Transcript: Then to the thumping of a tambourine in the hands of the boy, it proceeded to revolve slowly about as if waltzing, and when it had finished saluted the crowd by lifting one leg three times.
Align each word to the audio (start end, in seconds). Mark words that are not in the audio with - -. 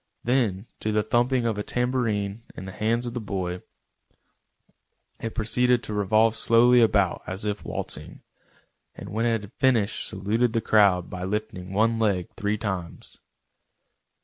Then 0.23 0.65
to 0.79 0.91
the 0.91 1.03
thumping 1.03 1.45
of 1.45 1.59
a 1.59 1.63
tambourine 1.63 2.41
in 2.55 2.65
the 2.65 2.71
hands 2.71 3.05
of 3.05 3.13
the 3.13 3.19
boy, 3.21 3.61
it 5.19 5.35
proceeded 5.35 5.83
to 5.83 5.93
revolve 5.93 6.35
slowly 6.35 6.81
about 6.81 7.21
as 7.27 7.45
if 7.45 7.63
waltzing, 7.63 8.23
and 8.95 9.09
when 9.09 9.27
it 9.27 9.41
had 9.43 9.53
finished 9.59 10.07
saluted 10.07 10.53
the 10.53 10.59
crowd 10.61 11.07
by 11.11 11.21
lifting 11.21 11.71
one 11.71 11.99
leg 11.99 12.29
three 12.35 12.57
times. 12.57 13.19